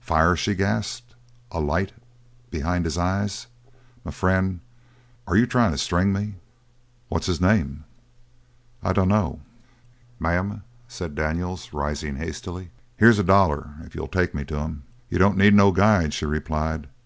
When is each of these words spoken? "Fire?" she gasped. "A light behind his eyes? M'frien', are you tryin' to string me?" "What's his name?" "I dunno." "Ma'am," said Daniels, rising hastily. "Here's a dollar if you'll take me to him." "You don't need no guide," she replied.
"Fire?" 0.00 0.36
she 0.36 0.54
gasped. 0.54 1.14
"A 1.52 1.60
light 1.60 1.92
behind 2.50 2.86
his 2.86 2.96
eyes? 2.96 3.46
M'frien', 4.06 4.60
are 5.26 5.36
you 5.36 5.46
tryin' 5.46 5.70
to 5.72 5.76
string 5.76 6.14
me?" 6.14 6.36
"What's 7.10 7.26
his 7.26 7.42
name?" 7.42 7.84
"I 8.82 8.94
dunno." 8.94 9.40
"Ma'am," 10.18 10.62
said 10.88 11.14
Daniels, 11.14 11.74
rising 11.74 12.16
hastily. 12.16 12.70
"Here's 12.96 13.18
a 13.18 13.22
dollar 13.22 13.74
if 13.84 13.94
you'll 13.94 14.08
take 14.08 14.32
me 14.34 14.46
to 14.46 14.58
him." 14.60 14.84
"You 15.10 15.18
don't 15.18 15.36
need 15.36 15.52
no 15.52 15.72
guide," 15.72 16.14
she 16.14 16.24
replied. 16.24 16.88